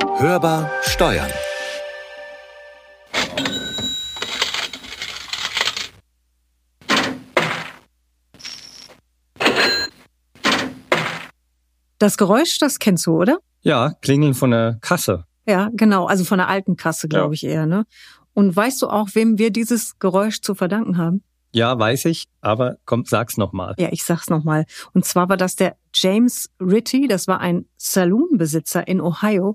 [0.00, 1.30] Hörbar Steuern.
[11.98, 13.38] Das Geräusch, das kennst du, oder?
[13.60, 15.24] Ja, Klingeln von der Kasse.
[15.46, 16.06] Ja, genau.
[16.06, 17.84] Also von der alten Kasse, glaube ich eher, ne?
[18.34, 21.22] Und weißt du auch, wem wir dieses Geräusch zu verdanken haben?
[21.54, 23.74] Ja, weiß ich, aber komm, sag's nochmal.
[23.78, 24.64] Ja, ich sag's nochmal.
[24.94, 29.54] Und zwar war das der James Ritty, das war ein Saloonbesitzer in Ohio.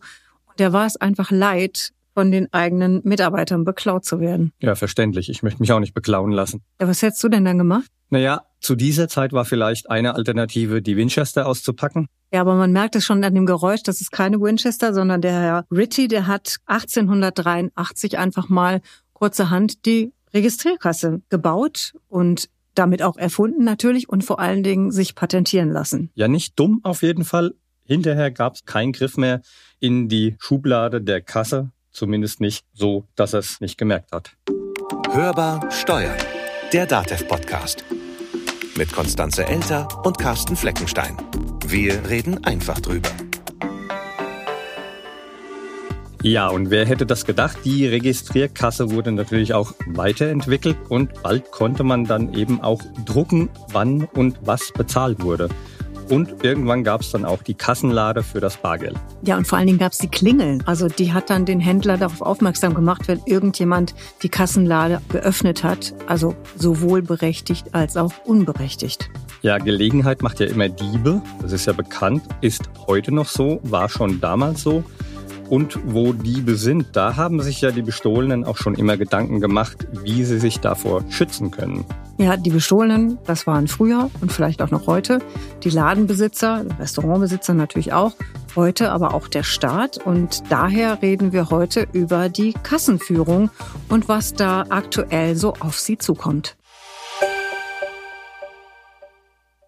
[0.59, 4.51] Der war es einfach leid, von den eigenen Mitarbeitern beklaut zu werden.
[4.59, 5.29] Ja, verständlich.
[5.29, 6.63] Ich möchte mich auch nicht beklauen lassen.
[6.81, 7.91] Ja, was hättest du denn dann gemacht?
[8.09, 12.07] Naja, zu dieser Zeit war vielleicht eine Alternative, die Winchester auszupacken.
[12.33, 15.33] Ja, aber man merkt es schon an dem Geräusch, das ist keine Winchester, sondern der
[15.33, 18.81] Herr Ritty, der hat 1883 einfach mal
[19.13, 25.69] kurzerhand die Registrierkasse gebaut und damit auch erfunden natürlich und vor allen Dingen sich patentieren
[25.69, 26.09] lassen.
[26.15, 27.53] Ja, nicht dumm auf jeden Fall.
[27.83, 29.41] Hinterher gab es keinen Griff mehr
[29.79, 34.31] in die Schublade der Kasse, zumindest nicht so, dass er es nicht gemerkt hat.
[35.11, 36.17] Hörbar Steuern,
[36.73, 37.83] der DATEV-Podcast.
[38.77, 41.17] Mit Konstanze Elter und Carsten Fleckenstein.
[41.65, 43.09] Wir reden einfach drüber.
[46.23, 47.59] Ja, und wer hätte das gedacht?
[47.63, 54.03] Die Registrierkasse wurde natürlich auch weiterentwickelt und bald konnte man dann eben auch drucken, wann
[54.03, 55.49] und was bezahlt wurde.
[56.09, 58.95] Und irgendwann gab es dann auch die Kassenlade für das Bargeld.
[59.23, 60.59] Ja, und vor allen Dingen gab es die Klingel.
[60.65, 65.93] Also die hat dann den Händler darauf aufmerksam gemacht, wenn irgendjemand die Kassenlade geöffnet hat.
[66.07, 69.09] Also sowohl berechtigt als auch unberechtigt.
[69.41, 71.21] Ja, Gelegenheit macht ja immer Diebe.
[71.41, 74.83] Das ist ja bekannt, ist heute noch so, war schon damals so.
[75.49, 79.87] Und wo Diebe sind, da haben sich ja die Bestohlenen auch schon immer Gedanken gemacht,
[80.03, 81.85] wie sie sich davor schützen können.
[82.17, 85.19] Ja, die Bestohlenen, das waren früher und vielleicht auch noch heute.
[85.63, 88.13] Die Ladenbesitzer, Restaurantbesitzer natürlich auch.
[88.55, 90.05] Heute aber auch der Staat.
[90.05, 93.49] Und daher reden wir heute über die Kassenführung
[93.87, 96.57] und was da aktuell so auf sie zukommt.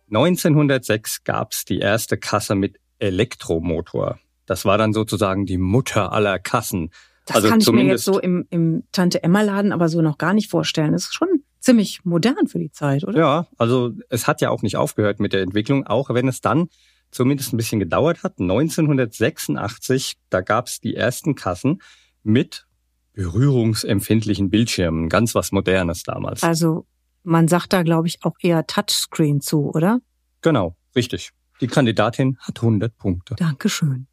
[0.07, 4.17] 1906 gab's die erste Kasse mit Elektromotor.
[4.49, 6.89] Das war dann sozusagen die Mutter aller Kassen.
[7.25, 10.49] Das also kann ich mir jetzt so im, im Tante-Emma-Laden aber so noch gar nicht
[10.49, 10.93] vorstellen.
[10.93, 13.19] Das ist schon ziemlich modern für die Zeit, oder?
[13.19, 16.69] Ja, also es hat ja auch nicht aufgehört mit der Entwicklung, auch wenn es dann
[17.11, 18.39] zumindest ein bisschen gedauert hat.
[18.39, 21.81] 1986, da gab's die ersten Kassen
[22.23, 22.65] mit
[23.13, 25.09] berührungsempfindlichen Bildschirmen.
[25.09, 26.41] Ganz was Modernes damals.
[26.41, 26.87] Also
[27.23, 29.99] man sagt da, glaube ich, auch eher Touchscreen zu, oder?
[30.41, 31.31] Genau, richtig.
[31.61, 33.35] Die Kandidatin hat 100 Punkte.
[33.35, 34.07] Dankeschön.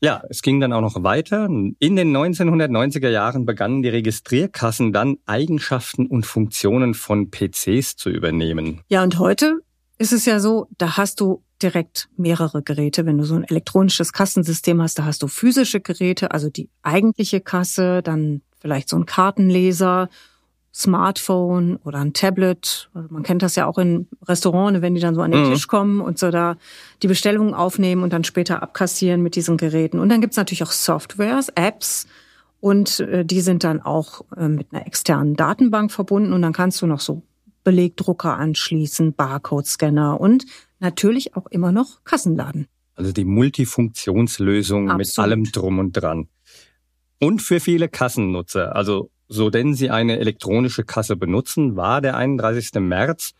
[0.00, 1.46] Ja, es ging dann auch noch weiter.
[1.46, 8.82] In den 1990er Jahren begannen die Registrierkassen dann Eigenschaften und Funktionen von PCs zu übernehmen.
[8.88, 9.60] Ja, und heute
[9.98, 13.06] ist es ja so, da hast du direkt mehrere Geräte.
[13.06, 17.40] Wenn du so ein elektronisches Kassensystem hast, da hast du physische Geräte, also die eigentliche
[17.40, 20.08] Kasse, dann vielleicht so ein Kartenleser
[20.78, 22.88] Smartphone oder ein Tablet.
[22.94, 25.52] Also man kennt das ja auch in Restaurants, wenn die dann so an den mhm.
[25.52, 26.56] Tisch kommen und so da
[27.02, 29.98] die Bestellungen aufnehmen und dann später abkassieren mit diesen Geräten.
[29.98, 32.06] Und dann gibt's natürlich auch Softwares, Apps
[32.60, 36.80] und äh, die sind dann auch äh, mit einer externen Datenbank verbunden und dann kannst
[36.80, 37.22] du noch so
[37.64, 40.46] Belegdrucker anschließen, Barcode-Scanner und
[40.78, 42.68] natürlich auch immer noch Kassenladen.
[42.94, 44.98] Also die Multifunktionslösung Absolut.
[44.98, 46.28] mit allem drum und dran.
[47.20, 52.72] Und für viele Kassennutzer, also so denn sie eine elektronische Kasse benutzen, war der 31.
[52.80, 53.34] März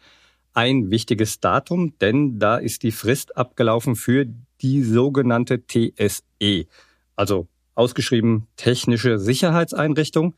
[0.55, 4.27] ein wichtiges Datum, denn da ist die Frist abgelaufen für
[4.61, 6.67] die sogenannte TSE,
[7.17, 10.35] also ausgeschrieben technische Sicherheitseinrichtung.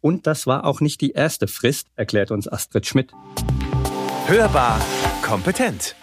[0.00, 3.12] Und das war auch nicht die erste Frist, erklärt uns Astrid Schmidt.
[4.26, 4.80] Hörbar
[5.22, 5.96] kompetent.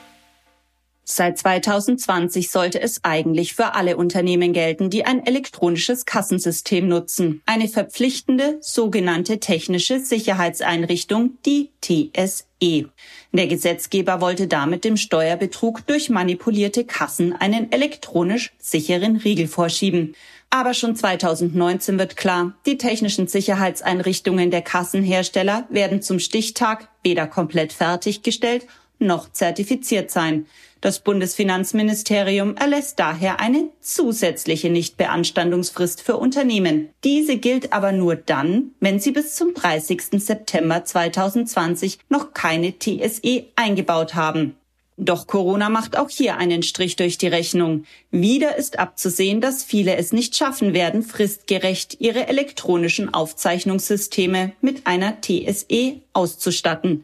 [1.08, 7.44] Seit 2020 sollte es eigentlich für alle Unternehmen gelten, die ein elektronisches Kassensystem nutzen.
[7.46, 12.90] Eine verpflichtende sogenannte technische Sicherheitseinrichtung, die TSE.
[13.32, 20.16] Der Gesetzgeber wollte damit dem Steuerbetrug durch manipulierte Kassen einen elektronisch sicheren Riegel vorschieben.
[20.50, 27.74] Aber schon 2019 wird klar, die technischen Sicherheitseinrichtungen der Kassenhersteller werden zum Stichtag weder komplett
[27.74, 28.66] fertiggestellt
[29.00, 30.46] noch zertifiziert sein.
[30.82, 36.90] Das Bundesfinanzministerium erlässt daher eine zusätzliche Nichtbeanstandungsfrist für Unternehmen.
[37.04, 40.22] Diese gilt aber nur dann, wenn sie bis zum 30.
[40.24, 44.56] September 2020 noch keine TSE eingebaut haben.
[44.98, 47.84] Doch Corona macht auch hier einen Strich durch die Rechnung.
[48.12, 55.20] Wieder ist abzusehen, dass viele es nicht schaffen werden, fristgerecht ihre elektronischen Aufzeichnungssysteme mit einer
[55.20, 57.04] TSE auszustatten.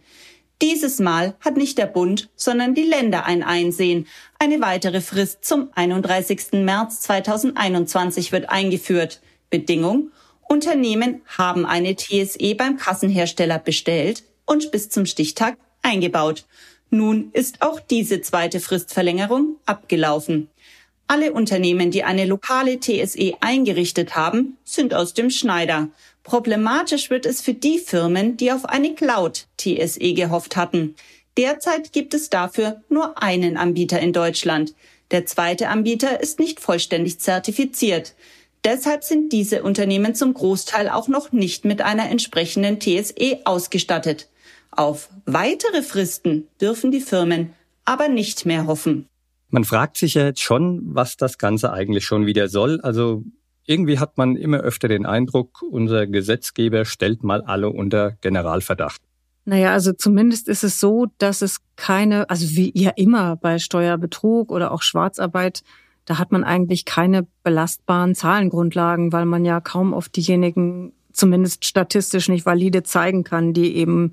[0.62, 4.06] Dieses Mal hat nicht der Bund, sondern die Länder ein Einsehen.
[4.38, 6.54] Eine weitere Frist zum 31.
[6.54, 9.22] März 2021 wird eingeführt.
[9.50, 10.12] Bedingung,
[10.48, 16.46] Unternehmen haben eine TSE beim Kassenhersteller bestellt und bis zum Stichtag eingebaut.
[16.92, 20.50] Nun ist auch diese zweite Fristverlängerung abgelaufen.
[21.08, 25.90] Alle Unternehmen, die eine lokale TSE eingerichtet haben, sind aus dem Schneider.
[26.32, 30.96] Problematisch wird es für die Firmen, die auf eine Cloud-TSE gehofft hatten.
[31.36, 34.74] Derzeit gibt es dafür nur einen Anbieter in Deutschland.
[35.12, 38.16] Der zweite Anbieter ist nicht vollständig zertifiziert.
[38.64, 44.30] Deshalb sind diese Unternehmen zum Großteil auch noch nicht mit einer entsprechenden TSE ausgestattet.
[44.72, 47.52] Auf weitere Fristen dürfen die Firmen
[47.84, 49.06] aber nicht mehr hoffen.
[49.50, 52.80] Man fragt sich ja jetzt schon, was das Ganze eigentlich schon wieder soll.
[52.80, 53.26] Also
[53.66, 59.02] irgendwie hat man immer öfter den Eindruck, unser Gesetzgeber stellt mal alle unter Generalverdacht.
[59.46, 64.52] Naja, also zumindest ist es so, dass es keine, also wie ja immer bei Steuerbetrug
[64.52, 65.64] oder auch Schwarzarbeit,
[66.06, 72.30] da hat man eigentlich keine belastbaren Zahlengrundlagen, weil man ja kaum auf diejenigen zumindest statistisch
[72.30, 74.12] nicht valide zeigen kann, die eben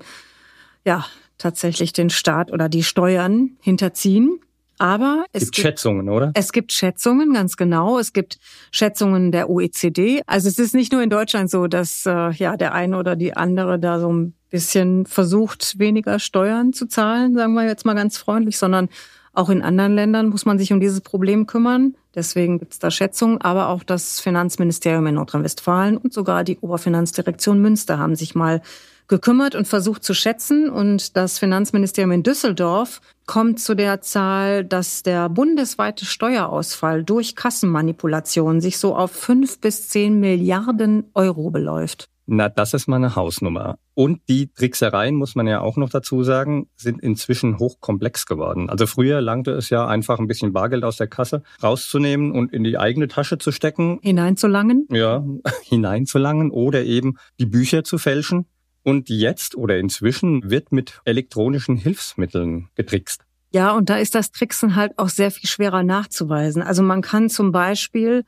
[0.85, 1.05] ja
[1.37, 4.39] tatsächlich den Staat oder die Steuern hinterziehen.
[4.79, 6.31] Aber es gibt, gibt Schätzungen, oder?
[6.33, 7.99] Es gibt Schätzungen, ganz genau.
[7.99, 8.39] Es gibt
[8.71, 10.21] Schätzungen der OECD.
[10.25, 13.35] Also es ist nicht nur in Deutschland so, dass äh, ja der eine oder die
[13.35, 18.17] andere da so ein bisschen versucht, weniger Steuern zu zahlen, sagen wir jetzt mal ganz
[18.17, 18.89] freundlich, sondern
[19.33, 21.95] auch in anderen Ländern muss man sich um dieses Problem kümmern.
[22.15, 27.61] Deswegen gibt es da Schätzungen, aber auch das Finanzministerium in Nordrhein-Westfalen und sogar die Oberfinanzdirektion
[27.61, 28.61] Münster haben sich mal
[29.09, 30.69] gekümmert und versucht zu schätzen.
[30.69, 38.61] Und das Finanzministerium in Düsseldorf kommt zu der Zahl, dass der bundesweite Steuerausfall durch Kassenmanipulation
[38.61, 42.07] sich so auf fünf bis zehn Milliarden Euro beläuft.
[42.31, 43.79] Na, das ist mal eine Hausnummer.
[43.95, 48.69] Und die Tricksereien, muss man ja auch noch dazu sagen, sind inzwischen hochkomplex geworden.
[48.69, 52.63] Also früher langte es ja einfach ein bisschen Bargeld aus der Kasse rauszunehmen und in
[52.63, 53.97] die eigene Tasche zu stecken.
[54.03, 54.87] Hineinzulangen?
[54.91, 55.25] Ja,
[55.63, 58.45] hineinzulangen oder eben die Bücher zu fälschen.
[58.83, 63.23] Und jetzt oder inzwischen wird mit elektronischen Hilfsmitteln getrickst.
[63.51, 66.61] Ja, und da ist das Tricksen halt auch sehr viel schwerer nachzuweisen.
[66.61, 68.23] Also man kann zum Beispiel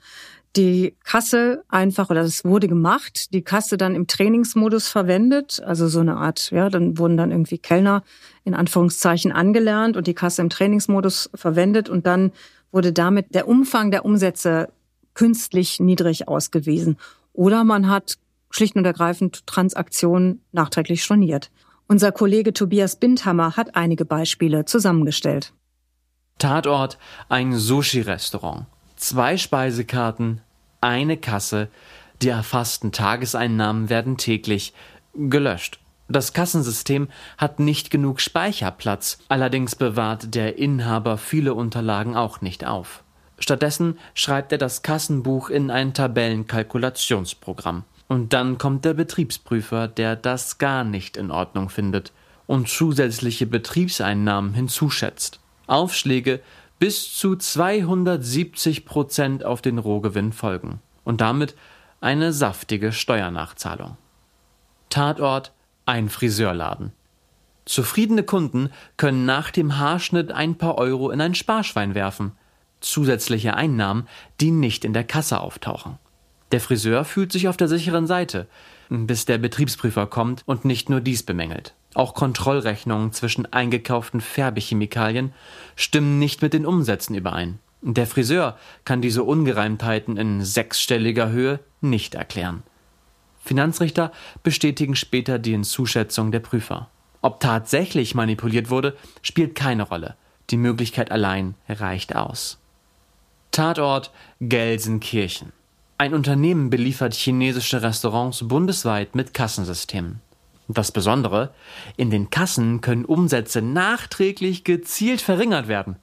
[0.56, 6.02] die Kasse einfach, oder das wurde gemacht, die Kasse dann im Trainingsmodus verwendet, also so
[6.02, 8.04] eine Art, ja, dann wurden dann irgendwie Kellner
[8.44, 12.32] in Anführungszeichen angelernt und die Kasse im Trainingsmodus verwendet und dann
[12.72, 14.70] wurde damit der Umfang der Umsätze
[15.14, 16.98] künstlich niedrig ausgewiesen.
[17.34, 18.18] Oder man hat
[18.52, 21.52] schlicht und ergreifend Transaktionen nachträglich storniert.
[21.88, 25.54] Unser Kollege Tobias Bindhammer hat einige Beispiele zusammengestellt.
[26.38, 26.98] Tatort
[27.30, 28.66] ein Sushi-Restaurant.
[28.96, 30.42] Zwei Speisekarten,
[30.80, 31.68] eine Kasse,
[32.22, 34.74] die erfassten Tageseinnahmen werden täglich
[35.14, 35.80] gelöscht.
[36.08, 37.08] Das Kassensystem
[37.38, 43.04] hat nicht genug Speicherplatz, allerdings bewahrt der Inhaber viele Unterlagen auch nicht auf.
[43.40, 47.86] Stattdessen schreibt er das Kassenbuch in ein Tabellenkalkulationsprogramm.
[48.12, 52.12] Und dann kommt der Betriebsprüfer, der das gar nicht in Ordnung findet
[52.46, 55.40] und zusätzliche Betriebseinnahmen hinzuschätzt.
[55.66, 56.42] Aufschläge
[56.78, 61.56] bis zu 270 Prozent auf den Rohgewinn folgen und damit
[62.02, 63.96] eine saftige Steuernachzahlung.
[64.90, 65.54] Tatort
[65.86, 66.92] ein Friseurladen.
[67.64, 72.34] Zufriedene Kunden können nach dem Haarschnitt ein paar Euro in ein Sparschwein werfen.
[72.82, 74.06] Zusätzliche Einnahmen,
[74.42, 75.98] die nicht in der Kasse auftauchen.
[76.52, 78.48] Der Friseur fühlt sich auf der sicheren Seite,
[78.90, 81.74] bis der Betriebsprüfer kommt und nicht nur dies bemängelt.
[81.94, 85.34] Auch Kontrollrechnungen zwischen eingekauften Färbechemikalien
[85.76, 87.60] stimmen nicht mit den Umsätzen überein.
[87.82, 92.64] Der Friseur kann diese Ungereimtheiten in sechsstelliger Höhe nicht erklären.
[93.44, 94.12] Finanzrichter
[94.44, 96.90] bestätigen später die Hinzuschätzung der Prüfer.
[97.22, 100.16] Ob tatsächlich manipuliert wurde, spielt keine Rolle.
[100.50, 102.60] Die Möglichkeit allein reicht aus.
[103.52, 105.52] Tatort Gelsenkirchen.
[106.02, 110.20] Ein Unternehmen beliefert chinesische Restaurants bundesweit mit Kassensystemen.
[110.68, 111.54] Das Besondere,
[111.96, 115.98] in den Kassen können Umsätze nachträglich gezielt verringert werden.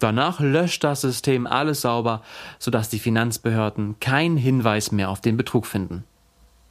[0.00, 2.20] Danach löscht das System alles sauber,
[2.58, 6.04] sodass die Finanzbehörden keinen Hinweis mehr auf den Betrug finden.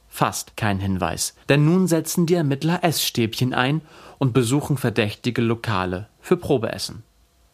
[0.06, 3.80] Fast kein Hinweis, denn nun setzen die Ermittler Essstäbchen ein
[4.18, 7.02] und besuchen verdächtige Lokale für Probeessen.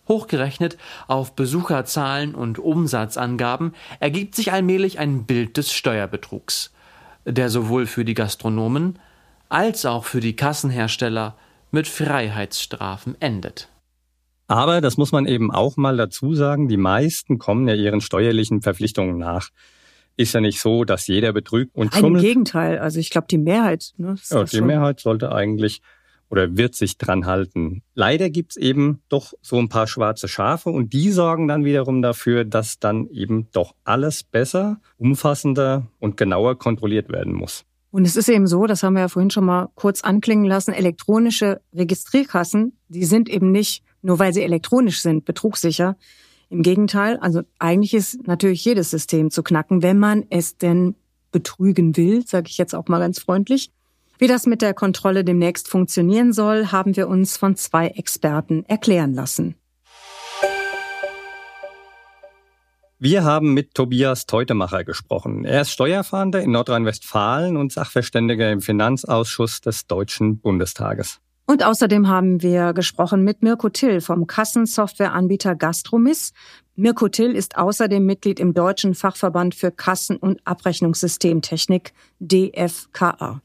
[0.09, 6.73] Hochgerechnet auf Besucherzahlen und Umsatzangaben ergibt sich allmählich ein Bild des Steuerbetrugs,
[7.25, 8.99] der sowohl für die Gastronomen
[9.49, 11.37] als auch für die Kassenhersteller
[11.71, 13.69] mit Freiheitsstrafen endet.
[14.47, 18.63] Aber das muss man eben auch mal dazu sagen, die meisten kommen ja ihren steuerlichen
[18.63, 19.49] Verpflichtungen nach.
[20.17, 22.23] Ist ja nicht so, dass jeder betrügt und schummelt.
[22.23, 23.93] Im Gegenteil, also ich glaube die Mehrheit.
[23.97, 24.61] Ne, ja, die.
[24.61, 25.81] Mehrheit sollte eigentlich
[26.35, 27.83] oder wird sich dran halten.
[27.95, 32.45] Leider gibt's eben doch so ein paar schwarze Schafe und die sorgen dann wiederum dafür,
[32.45, 37.65] dass dann eben doch alles besser, umfassender und genauer kontrolliert werden muss.
[37.93, 40.75] Und es ist eben so, das haben wir ja vorhin schon mal kurz anklingen lassen,
[40.75, 45.97] elektronische Registrierkassen, die sind eben nicht, nur weil sie elektronisch sind, betrugssicher.
[46.51, 50.97] Im Gegenteil, also eigentlich ist natürlich jedes System zu knacken, wenn man es denn
[51.31, 53.71] betrügen will, sage ich jetzt auch mal ganz freundlich.
[54.19, 59.13] Wie das mit der Kontrolle demnächst funktionieren soll, haben wir uns von zwei Experten erklären
[59.15, 59.57] lassen.
[63.01, 65.45] Wir haben mit Tobias Teutemacher gesprochen.
[65.45, 71.21] Er ist Steuerfahnder in Nordrhein-Westfalen und Sachverständiger im Finanzausschuss des Deutschen Bundestages.
[71.47, 76.33] Und außerdem haben wir gesprochen mit Mirko Till vom Kassensoftwareanbieter Gastromis.
[76.77, 83.43] Mirko Till ist außerdem Mitglied im Deutschen Fachverband für Kassen- und Abrechnungssystemtechnik DFKA.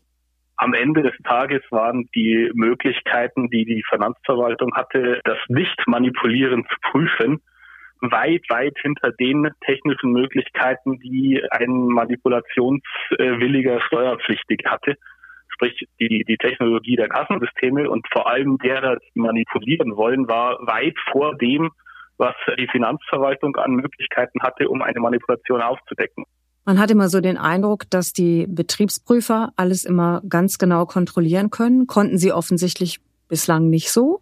[0.61, 7.41] Am Ende des Tages waren die Möglichkeiten, die die Finanzverwaltung hatte, das Nicht-Manipulieren zu prüfen,
[8.01, 14.95] weit, weit hinter den technischen Möglichkeiten, die ein manipulationswilliger Steuerpflichtiger hatte.
[15.47, 20.97] Sprich, die, die Technologie der Kassensysteme und vor allem derer, die manipulieren wollen, war weit
[21.09, 21.71] vor dem,
[22.17, 26.25] was die Finanzverwaltung an Möglichkeiten hatte, um eine Manipulation aufzudecken.
[26.65, 31.87] Man hat immer so den Eindruck, dass die Betriebsprüfer alles immer ganz genau kontrollieren können.
[31.87, 34.21] Konnten sie offensichtlich bislang nicht so.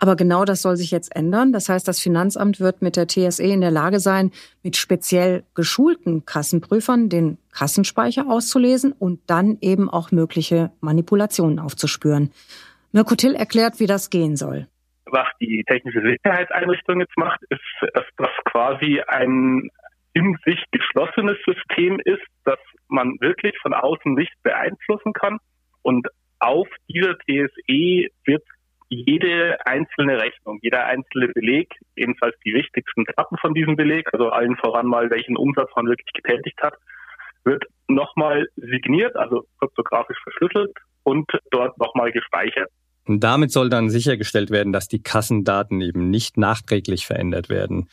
[0.00, 1.52] Aber genau das soll sich jetzt ändern.
[1.52, 4.30] Das heißt, das Finanzamt wird mit der TSE in der Lage sein,
[4.62, 12.30] mit speziell geschulten Kassenprüfern den Kassenspeicher auszulesen und dann eben auch mögliche Manipulationen aufzuspüren.
[12.92, 14.68] Mirko Till erklärt, wie das gehen soll.
[15.10, 17.60] Was die technische Sicherheitseinrichtung jetzt macht, ist,
[17.94, 19.70] dass das quasi ein
[20.18, 22.58] in sich geschlossenes System ist, das
[22.88, 25.38] man wirklich von außen nicht beeinflussen kann.
[25.82, 26.08] Und
[26.40, 28.42] auf dieser TSE wird
[28.88, 34.56] jede einzelne Rechnung, jeder einzelne Beleg, ebenfalls die wichtigsten Daten von diesem Beleg, also allen
[34.56, 36.74] voran mal, welchen Umsatz man wirklich getätigt hat,
[37.44, 40.72] wird nochmal signiert, also kryptografisch verschlüsselt
[41.02, 42.70] und dort nochmal gespeichert.
[43.06, 47.88] Und damit soll dann sichergestellt werden, dass die Kassendaten eben nicht nachträglich verändert werden.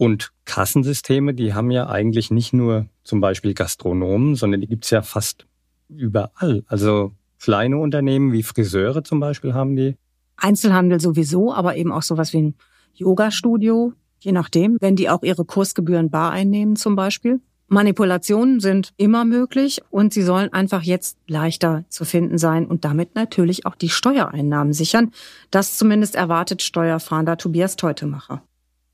[0.00, 5.02] Und Kassensysteme, die haben ja eigentlich nicht nur zum Beispiel Gastronomen, sondern die gibt's ja
[5.02, 5.46] fast
[5.90, 6.64] überall.
[6.68, 9.98] Also kleine Unternehmen wie Friseure zum Beispiel haben die.
[10.38, 12.54] Einzelhandel sowieso, aber eben auch sowas wie ein
[12.94, 17.42] Yoga-Studio, je nachdem, wenn die auch ihre Kursgebühren bar einnehmen zum Beispiel.
[17.68, 23.16] Manipulationen sind immer möglich und sie sollen einfach jetzt leichter zu finden sein und damit
[23.16, 25.10] natürlich auch die Steuereinnahmen sichern.
[25.50, 28.42] Das zumindest erwartet Steuerfahnder Tobias Teutemacher.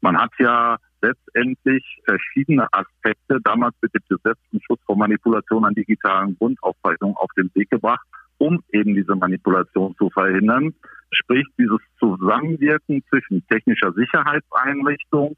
[0.01, 5.75] Man hat ja letztendlich verschiedene Aspekte damals mit dem Gesetz zum Schutz vor Manipulation an
[5.75, 8.07] digitalen Grundaufzeichnungen auf den Weg gebracht,
[8.39, 10.75] um eben diese Manipulation zu verhindern.
[11.11, 15.37] Sprich, dieses Zusammenwirken zwischen technischer Sicherheitseinrichtung,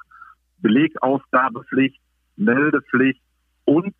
[0.58, 2.00] Belegausgabepflicht,
[2.36, 3.20] Meldepflicht
[3.64, 3.94] und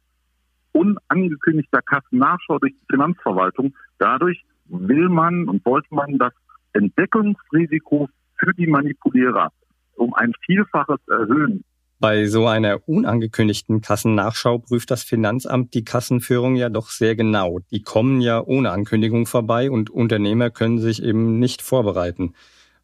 [0.73, 3.75] unangekündigter Kassennachschau durch die Finanzverwaltung.
[3.99, 6.33] Dadurch will man und wollte man das
[6.73, 9.51] Entdeckungsrisiko für die Manipulierer
[9.99, 11.65] um ein Vielfaches erhöhen.
[12.01, 17.59] Bei so einer unangekündigten Kassennachschau prüft das Finanzamt die Kassenführung ja doch sehr genau.
[17.73, 22.35] Die kommen ja ohne Ankündigung vorbei und Unternehmer können sich eben nicht vorbereiten.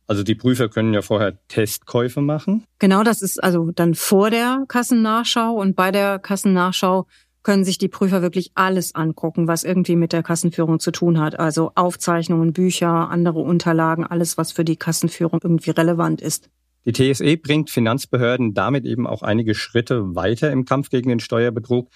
[0.09, 2.65] Also die Prüfer können ja vorher Testkäufe machen.
[2.81, 7.07] Genau, das ist also dann vor der Kassennachschau und bei der Kassennachschau
[7.45, 11.39] können sich die Prüfer wirklich alles angucken, was irgendwie mit der Kassenführung zu tun hat.
[11.39, 16.51] Also Aufzeichnungen, Bücher, andere Unterlagen, alles, was für die Kassenführung irgendwie relevant ist.
[16.87, 21.89] Die TSE bringt Finanzbehörden damit eben auch einige Schritte weiter im Kampf gegen den Steuerbetrug.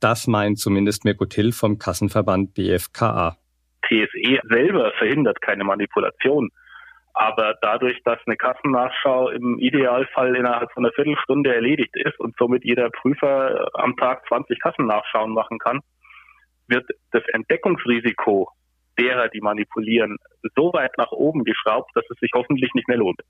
[0.00, 3.38] Das meint zumindest Mirko Till vom Kassenverband BFKA.
[3.88, 6.50] TSE selber verhindert keine Manipulation.
[7.14, 12.64] Aber dadurch, dass eine Kassennachschau im Idealfall innerhalb von einer Viertelstunde erledigt ist und somit
[12.64, 15.80] jeder Prüfer am Tag 20 Kassennachschauen machen kann,
[16.66, 18.48] wird das Entdeckungsrisiko
[18.98, 20.18] derer, die manipulieren,
[20.56, 23.20] so weit nach oben geschraubt, dass es sich hoffentlich nicht mehr lohnt.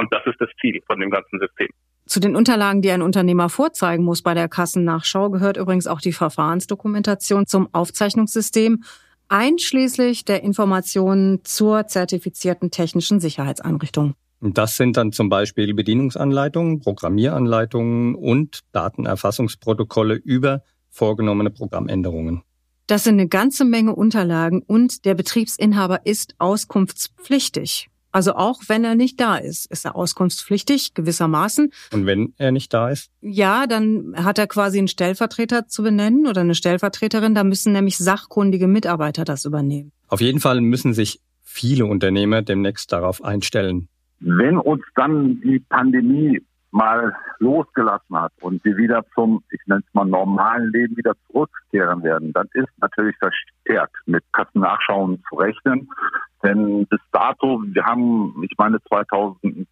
[0.00, 1.68] Und das ist das Ziel von dem ganzen System.
[2.06, 6.14] Zu den Unterlagen, die ein Unternehmer vorzeigen muss bei der Kassennachschau, gehört übrigens auch die
[6.14, 8.82] Verfahrensdokumentation zum Aufzeichnungssystem,
[9.28, 14.14] einschließlich der Informationen zur zertifizierten technischen Sicherheitseinrichtung.
[14.40, 22.42] Das sind dann zum Beispiel Bedienungsanleitungen, Programmieranleitungen und Datenerfassungsprotokolle über vorgenommene Programmänderungen.
[22.86, 27.90] Das sind eine ganze Menge Unterlagen und der Betriebsinhaber ist auskunftspflichtig.
[28.12, 31.70] Also auch wenn er nicht da ist, ist er auskunftspflichtig gewissermaßen.
[31.92, 33.10] Und wenn er nicht da ist?
[33.20, 37.34] Ja, dann hat er quasi einen Stellvertreter zu benennen oder eine Stellvertreterin.
[37.34, 39.92] Da müssen nämlich sachkundige Mitarbeiter das übernehmen.
[40.08, 43.88] Auf jeden Fall müssen sich viele Unternehmer demnächst darauf einstellen.
[44.20, 49.94] Wenn uns dann die Pandemie mal losgelassen hat und wir wieder zum, ich nenne es
[49.94, 55.88] mal, normalen Leben wieder zurückkehren werden, dann ist natürlich verstärkt mit Kassennachschauen zu rechnen.
[56.42, 59.66] Denn bis dato, wir haben, ich meine, 2019,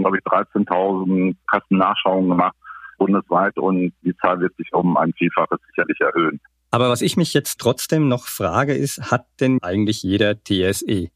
[0.00, 2.56] glaube ich, 13.000 Kassennachschauungen gemacht
[2.98, 6.40] bundesweit und die Zahl wird sich um ein Vielfaches sicherlich erhöhen.
[6.70, 11.08] Aber was ich mich jetzt trotzdem noch frage, ist, hat denn eigentlich jeder TSE?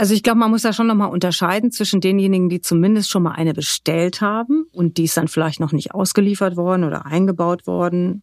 [0.00, 3.32] Also ich glaube, man muss da schon nochmal unterscheiden zwischen denjenigen, die zumindest schon mal
[3.32, 8.22] eine bestellt haben und die ist dann vielleicht noch nicht ausgeliefert worden oder eingebaut worden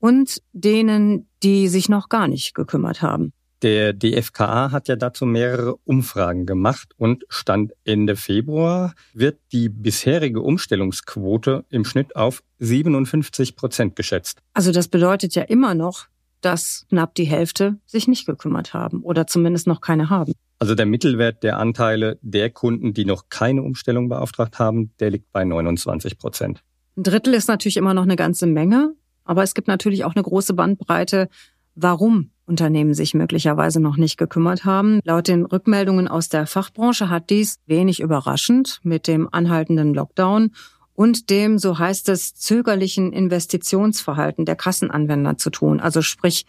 [0.00, 3.32] und denen, die sich noch gar nicht gekümmert haben.
[3.62, 10.40] Der DFKA hat ja dazu mehrere Umfragen gemacht und Stand Ende Februar wird die bisherige
[10.40, 14.40] Umstellungsquote im Schnitt auf 57 Prozent geschätzt.
[14.52, 16.06] Also das bedeutet ja immer noch,
[16.40, 20.34] dass knapp die Hälfte sich nicht gekümmert haben oder zumindest noch keine haben.
[20.64, 25.30] Also der Mittelwert der Anteile der Kunden, die noch keine Umstellung beauftragt haben, der liegt
[25.30, 26.64] bei 29 Prozent.
[26.96, 28.94] Ein Drittel ist natürlich immer noch eine ganze Menge,
[29.26, 31.28] aber es gibt natürlich auch eine große Bandbreite,
[31.74, 35.00] warum Unternehmen sich möglicherweise noch nicht gekümmert haben.
[35.04, 40.52] Laut den Rückmeldungen aus der Fachbranche hat dies wenig überraschend mit dem anhaltenden Lockdown
[40.94, 45.78] und dem, so heißt es, zögerlichen Investitionsverhalten der Kassenanwender zu tun.
[45.78, 46.46] Also sprich,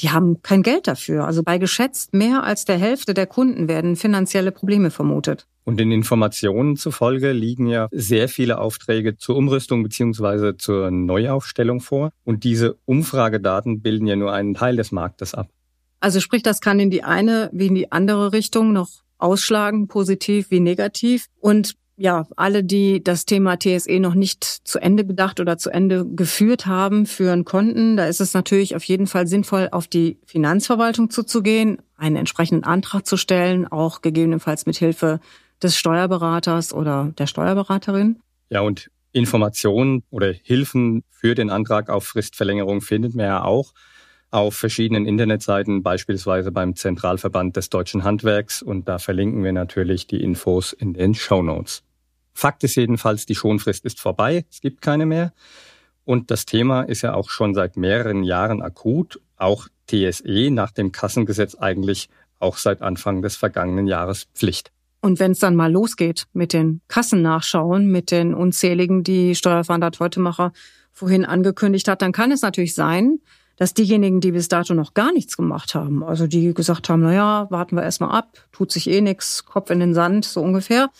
[0.00, 1.24] die haben kein Geld dafür.
[1.24, 5.46] Also bei geschätzt mehr als der Hälfte der Kunden werden finanzielle Probleme vermutet.
[5.64, 12.10] Und den Informationen zufolge liegen ja sehr viele Aufträge zur Umrüstung beziehungsweise zur Neuaufstellung vor.
[12.24, 15.48] Und diese Umfragedaten bilden ja nur einen Teil des Marktes ab.
[15.98, 20.50] Also sprich, das kann in die eine wie in die andere Richtung noch ausschlagen, positiv
[20.50, 21.26] wie negativ.
[21.40, 26.06] Und ja, alle, die das Thema TSE noch nicht zu Ende gedacht oder zu Ende
[26.06, 27.96] geführt haben, führen konnten.
[27.96, 33.06] Da ist es natürlich auf jeden Fall sinnvoll, auf die Finanzverwaltung zuzugehen, einen entsprechenden Antrag
[33.06, 35.20] zu stellen, auch gegebenenfalls mit Hilfe
[35.62, 38.20] des Steuerberaters oder der Steuerberaterin.
[38.50, 43.72] Ja, und Informationen oder Hilfen für den Antrag auf Fristverlängerung findet man ja auch
[44.30, 48.62] auf verschiedenen Internetseiten, beispielsweise beim Zentralverband des deutschen Handwerks.
[48.62, 51.82] Und da verlinken wir natürlich die Infos in den Show Notes.
[52.32, 55.32] Fakt ist jedenfalls, die Schonfrist ist vorbei, es gibt keine mehr.
[56.04, 59.20] Und das Thema ist ja auch schon seit mehreren Jahren akut.
[59.36, 62.08] Auch TSE nach dem Kassengesetz eigentlich
[62.38, 64.70] auch seit Anfang des vergangenen Jahres Pflicht.
[65.00, 70.52] Und wenn es dann mal losgeht mit den Kassennachschauen, mit den unzähligen, die Steuerfahnder Teutemacher
[70.92, 73.20] vorhin angekündigt hat, dann kann es natürlich sein,
[73.56, 77.12] dass diejenigen, die bis dato noch gar nichts gemacht haben, also die gesagt haben, na
[77.12, 80.90] ja, warten wir erstmal ab, tut sich eh nichts, Kopf in den Sand, so ungefähr,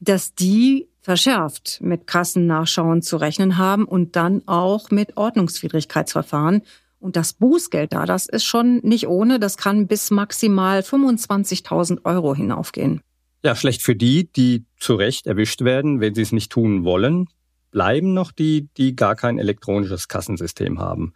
[0.00, 6.62] dass die verschärft mit Kassennachschauen zu rechnen haben und dann auch mit Ordnungswidrigkeitsverfahren.
[6.98, 12.34] Und das Bußgeld da, das ist schon nicht ohne, das kann bis maximal 25.000 Euro
[12.34, 13.02] hinaufgehen.
[13.42, 17.28] Ja, schlecht für die, die zu Recht erwischt werden, wenn sie es nicht tun wollen.
[17.70, 21.12] Bleiben noch die, die gar kein elektronisches Kassensystem haben.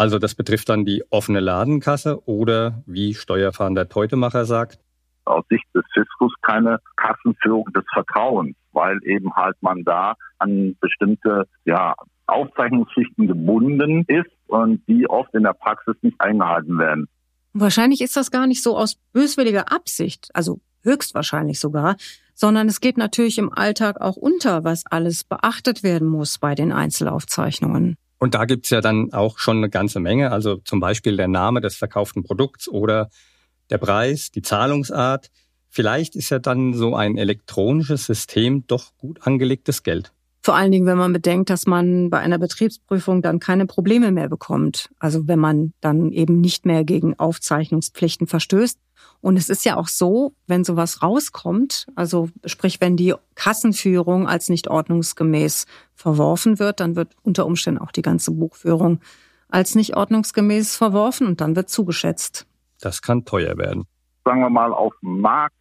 [0.00, 4.78] Also das betrifft dann die offene Ladenkasse oder, wie Steuerfahnder Teutemacher sagt,
[5.26, 11.44] aus Sicht des Fiskus keine Kassenführung des Vertrauens, weil eben halt man da an bestimmte
[11.66, 11.94] ja,
[12.28, 17.06] Aufzeichnungspflichten gebunden ist und die oft in der Praxis nicht eingehalten werden.
[17.52, 21.96] Wahrscheinlich ist das gar nicht so aus böswilliger Absicht, also höchstwahrscheinlich sogar,
[22.32, 26.72] sondern es geht natürlich im Alltag auch unter, was alles beachtet werden muss bei den
[26.72, 27.98] Einzelaufzeichnungen.
[28.20, 31.62] Und da gibt's ja dann auch schon eine ganze Menge, also zum Beispiel der Name
[31.62, 33.08] des verkauften Produkts oder
[33.70, 35.30] der Preis, die Zahlungsart.
[35.70, 40.12] Vielleicht ist ja dann so ein elektronisches System doch gut angelegtes Geld.
[40.42, 44.28] Vor allen Dingen, wenn man bedenkt, dass man bei einer Betriebsprüfung dann keine Probleme mehr
[44.28, 44.90] bekommt.
[44.98, 48.78] Also wenn man dann eben nicht mehr gegen Aufzeichnungspflichten verstößt.
[49.20, 54.48] Und es ist ja auch so, wenn sowas rauskommt, also sprich, wenn die Kassenführung als
[54.48, 59.00] nicht ordnungsgemäß verworfen wird, dann wird unter Umständen auch die ganze Buchführung
[59.48, 62.46] als nicht ordnungsgemäß verworfen und dann wird zugeschätzt.
[62.80, 63.84] Das kann teuer werden.
[64.24, 65.56] Sagen wir mal, auf dem Markt,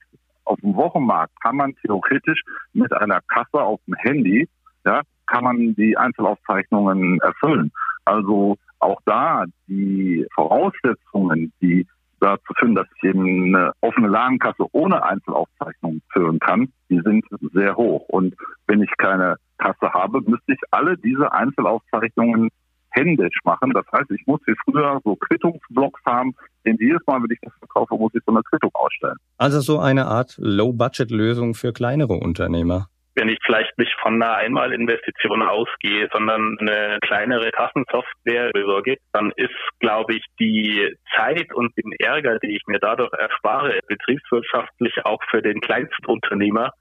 [0.45, 2.41] auf dem Wochenmarkt kann man theoretisch
[2.74, 4.48] mit einer Kasse auf dem Handy,
[4.86, 7.72] ja, kann man die Einzelaufzeichnungen erfüllen.
[8.06, 11.86] Also auch da die Voraussetzungen, die
[12.19, 17.75] dazu führen, dass ich eben eine offene Ladenkasse ohne Einzelaufzeichnung führen kann, die sind sehr
[17.75, 18.08] hoch.
[18.10, 18.36] Und
[18.67, 22.49] wenn ich keine Kasse habe, müsste ich alle diese Einzelaufzeichnungen
[22.91, 23.71] händisch machen.
[23.73, 26.34] Das heißt, ich muss wie früher so Quittungsblocks haben,
[26.65, 29.17] denn jedes Mal, wenn ich das verkaufe, muss ich so eine Quittung ausstellen.
[29.38, 32.88] Also so eine Art Low-Budget-Lösung für kleinere Unternehmer.
[33.15, 39.56] Wenn ich vielleicht nicht von einer Einmalinvestition ausgehe, sondern eine kleinere Kassensoftware besorge, dann ist,
[39.80, 45.41] glaube ich, die Zeit und den Ärger, die ich mir dadurch erspare, betriebswirtschaftlich auch für
[45.41, 46.72] den Kleinstunternehmer,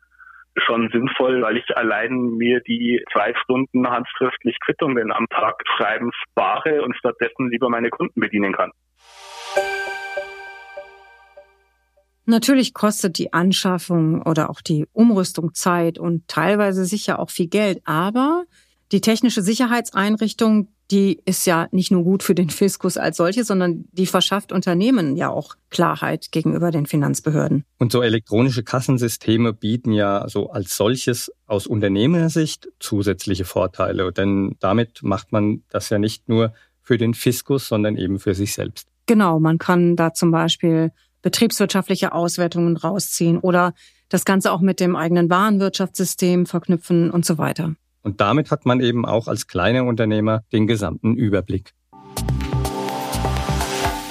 [0.66, 6.82] schon sinnvoll, weil ich allein mir die zwei Stunden handschriftlich Quittungen am Tag schreiben spare
[6.82, 8.72] und stattdessen lieber meine Kunden bedienen kann.
[12.28, 17.80] Natürlich kostet die Anschaffung oder auch die Umrüstung Zeit und teilweise sicher auch viel Geld,
[17.86, 18.44] aber
[18.92, 23.86] die technische Sicherheitseinrichtung, die ist ja nicht nur gut für den Fiskus als solche, sondern
[23.92, 27.64] die verschafft Unternehmen ja auch Klarheit gegenüber den Finanzbehörden.
[27.78, 35.02] Und so elektronische Kassensysteme bieten ja so als solches aus Unternehmersicht zusätzliche Vorteile, denn damit
[35.02, 38.86] macht man das ja nicht nur für den Fiskus, sondern eben für sich selbst.
[39.06, 43.74] Genau, man kann da zum Beispiel betriebswirtschaftliche Auswertungen rausziehen oder
[44.08, 47.74] das Ganze auch mit dem eigenen Warenwirtschaftssystem verknüpfen und so weiter.
[48.02, 51.74] Und damit hat man eben auch als kleiner Unternehmer den gesamten Überblick.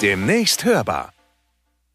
[0.01, 1.11] Demnächst hörbar.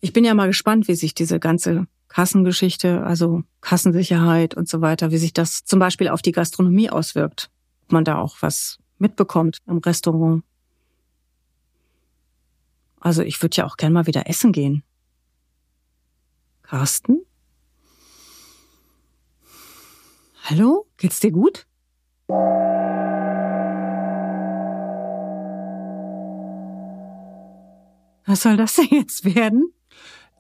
[0.01, 5.13] Ich bin ja mal gespannt, wie sich diese ganze Kassengeschichte, also Kassensicherheit und so weiter,
[5.13, 7.51] wie sich das zum Beispiel auf die Gastronomie auswirkt.
[7.85, 10.43] Ob man da auch was mitbekommt im Restaurant.
[13.01, 14.83] Also ich würde ja auch gern mal wieder essen gehen.
[16.73, 17.27] Carsten?
[20.45, 20.87] Hallo?
[20.97, 21.67] Geht's dir gut?
[28.25, 29.75] Was soll das denn jetzt werden?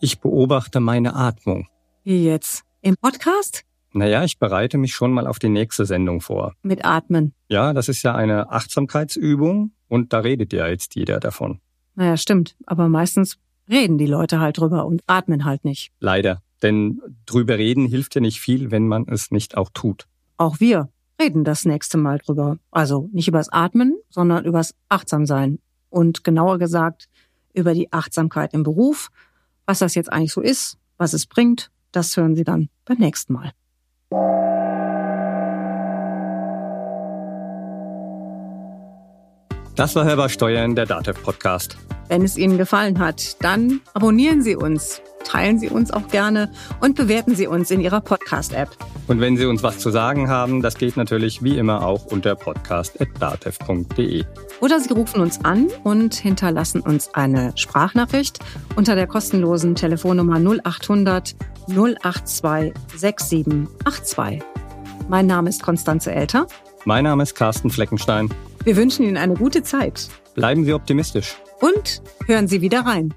[0.00, 1.68] Ich beobachte meine Atmung.
[2.02, 2.64] Wie jetzt?
[2.80, 3.64] Im Podcast?
[3.92, 6.54] Naja, ich bereite mich schon mal auf die nächste Sendung vor.
[6.62, 7.34] Mit Atmen.
[7.48, 11.60] Ja, das ist ja eine Achtsamkeitsübung und da redet ja jetzt jeder davon.
[11.94, 12.56] Naja, stimmt.
[12.64, 15.92] Aber meistens reden die Leute halt drüber und atmen halt nicht.
[16.00, 16.42] Leider.
[16.62, 20.06] Denn drüber reden hilft ja nicht viel, wenn man es nicht auch tut.
[20.36, 20.88] Auch wir
[21.20, 22.58] reden das nächste Mal drüber.
[22.70, 25.58] Also nicht übers Atmen, sondern übers Achtsamsein.
[25.90, 27.08] Und genauer gesagt
[27.52, 29.10] über die Achtsamkeit im Beruf.
[29.66, 33.32] Was das jetzt eigentlich so ist, was es bringt, das hören Sie dann beim nächsten
[33.34, 33.52] Mal.
[39.74, 41.78] Das war Hörbar Steuern, der DATEV Podcast.
[42.12, 46.94] Wenn es Ihnen gefallen hat, dann abonnieren Sie uns, teilen Sie uns auch gerne und
[46.94, 48.68] bewerten Sie uns in Ihrer Podcast-App.
[49.08, 52.34] Und wenn Sie uns was zu sagen haben, das geht natürlich wie immer auch unter
[52.34, 54.24] podcast.datev.de.
[54.60, 58.40] Oder Sie rufen uns an und hinterlassen uns eine Sprachnachricht
[58.76, 61.34] unter der kostenlosen Telefonnummer 0800
[61.68, 64.42] 082 6782.
[65.08, 66.46] Mein Name ist Konstanze Elter.
[66.84, 68.28] Mein Name ist Carsten Fleckenstein.
[68.64, 70.10] Wir wünschen Ihnen eine gute Zeit.
[70.34, 71.36] Bleiben Sie optimistisch.
[71.62, 73.14] Und hören Sie wieder rein.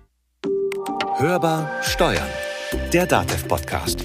[1.17, 2.29] Hörbar Steuern.
[2.93, 4.04] Der Datev Podcast.